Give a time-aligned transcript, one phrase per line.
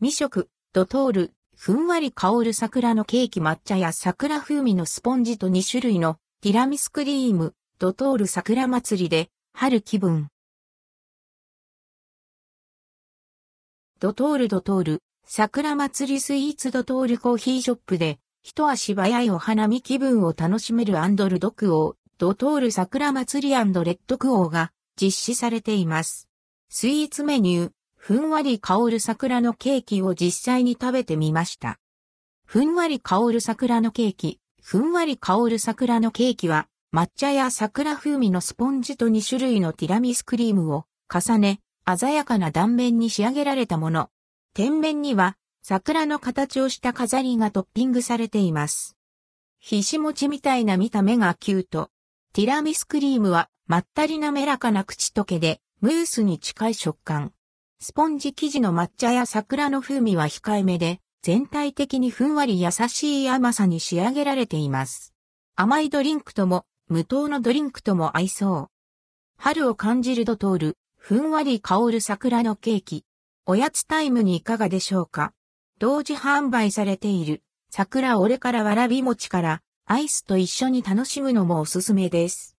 [0.00, 10.28] 実食、ドトール、ふんわり香る桜のケーキ抹茶や桜風味のスポンジと2種類のティラミスクリーム、ドトール桜祭りで春気分。
[13.98, 26.28] ドトールドトール、桜祭りスイーツドトールコーヒーショップで一足早いお花見気分を楽しめるアンドルドクオー、ドトール桜祭りレッドクオーが実施されています。
[26.68, 31.78] スイーツメニュー、ふんわり香る桜のケーキを実際に食べてみました。
[32.46, 44.08] ふんわり香る桜のケーキ、ふんわり香る桜のケーキは、抹茶や桜風味のスポンジと2種類のティラミスクリームを重ね、鮮やかな断面に仕上げられたもの。
[44.54, 48.96] 天面には、桜の形をした飾りがトッピングされています。
[49.58, 51.90] ひし餅みたいな見た目がキュート。
[52.32, 57.32] ティラミスクリームは、まったり滑らかな口溶けで、ムースに近い食感。
[57.80, 65.14] スポンジ生地の抹茶や桜の風味は控えめで、全体的にふんわり優しい甘さに仕上げられています。
[65.54, 68.68] 甘いドリンクとも、無糖のドリンクとも合いそう。
[69.36, 73.04] 春を感じるドトール、ふんわり香る桜のケーキ。
[73.46, 75.32] おやつタイムにいかがでしょうか
[75.78, 82.46] 同時販売されている、桜俺からわらび餅から、アイスと一緒に楽しむのもおすすめです。